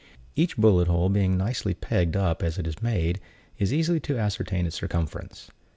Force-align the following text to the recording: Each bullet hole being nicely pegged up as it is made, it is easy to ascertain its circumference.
Each 0.35 0.57
bullet 0.57 0.87
hole 0.87 1.09
being 1.09 1.37
nicely 1.37 1.75
pegged 1.75 2.15
up 2.17 2.41
as 2.41 2.57
it 2.57 2.65
is 2.65 2.81
made, 2.81 3.17
it 3.59 3.61
is 3.61 3.71
easy 3.71 3.99
to 3.99 4.17
ascertain 4.17 4.65
its 4.65 4.75
circumference. 4.77 5.51